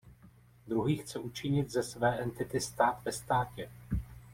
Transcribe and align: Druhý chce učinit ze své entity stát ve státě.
Druhý 0.67 0.97
chce 0.97 1.19
učinit 1.19 1.69
ze 1.71 1.83
své 1.83 2.17
entity 2.19 2.59
stát 2.61 3.01
ve 3.05 3.11
státě. 3.11 3.71